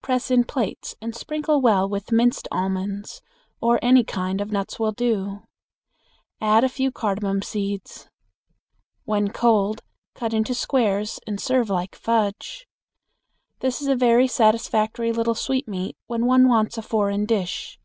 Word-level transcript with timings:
Press 0.00 0.30
in 0.30 0.44
plates 0.44 0.94
and 0.98 1.14
sprinkle 1.14 1.60
well 1.60 1.86
with 1.86 2.10
minced 2.10 2.48
almonds, 2.50 3.20
or 3.60 3.78
any 3.82 4.02
kind 4.02 4.40
of 4.40 4.50
nuts 4.50 4.80
will 4.80 4.92
do. 4.92 5.30
Also 5.30 5.44
add 6.40 6.64
a 6.64 6.70
few 6.70 6.90
cardamon 6.90 7.42
seeds. 7.44 8.08
When 9.04 9.28
cold, 9.28 9.82
cut 10.14 10.32
into 10.32 10.54
squares 10.54 11.20
and 11.26 11.38
serve 11.38 11.68
like 11.68 11.94
fudge. 11.96 12.66
This 13.58 13.82
is 13.82 13.88
a 13.88 13.94
very 13.94 14.26
satisfactory 14.26 15.12
little 15.12 15.34
sweetmeat 15.34 15.98
when 16.06 16.24
one 16.24 16.48
wants 16.48 16.78
a 16.78 16.80
foreign 16.82 17.26
dish. 17.26 17.78